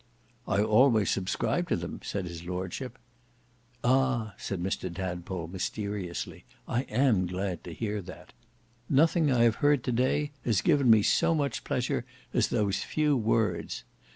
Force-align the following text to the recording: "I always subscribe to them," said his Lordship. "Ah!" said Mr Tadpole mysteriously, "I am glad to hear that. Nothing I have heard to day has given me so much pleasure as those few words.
"I 0.47 0.63
always 0.63 1.11
subscribe 1.11 1.69
to 1.69 1.75
them," 1.75 1.99
said 2.03 2.25
his 2.25 2.43
Lordship. 2.43 2.97
"Ah!" 3.83 4.33
said 4.35 4.59
Mr 4.59 4.91
Tadpole 4.91 5.45
mysteriously, 5.47 6.43
"I 6.67 6.87
am 6.89 7.27
glad 7.27 7.63
to 7.65 7.71
hear 7.75 8.01
that. 8.01 8.33
Nothing 8.89 9.31
I 9.31 9.43
have 9.43 9.57
heard 9.61 9.83
to 9.83 9.91
day 9.91 10.31
has 10.43 10.61
given 10.61 10.89
me 10.89 11.03
so 11.03 11.35
much 11.35 11.63
pleasure 11.63 12.03
as 12.33 12.47
those 12.47 12.81
few 12.83 13.15
words. 13.15 13.83